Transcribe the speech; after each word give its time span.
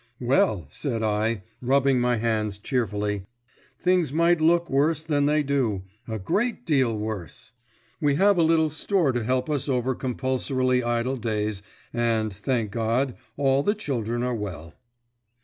"Well," 0.19 0.65
said 0.71 1.03
I, 1.03 1.43
rubbing 1.61 1.99
my 1.99 2.15
hands 2.17 2.57
cheerfully, 2.57 3.21
"things 3.77 4.11
might 4.11 4.41
look 4.41 4.67
worse 4.67 5.03
than 5.03 5.27
they 5.27 5.43
do 5.43 5.83
a 6.07 6.17
great 6.17 6.65
deal 6.65 6.97
worse. 6.97 7.51
We 7.99 8.15
have 8.15 8.39
a 8.39 8.41
little 8.41 8.71
store 8.71 9.11
to 9.11 9.23
help 9.23 9.47
us 9.47 9.69
over 9.69 9.93
compulsorily 9.93 10.81
idle 10.83 11.17
days, 11.17 11.61
and, 11.93 12.33
thank 12.33 12.71
God, 12.71 13.13
all 13.37 13.61
the 13.61 13.75
children 13.75 14.23
are 14.23 14.33
well." 14.33 14.73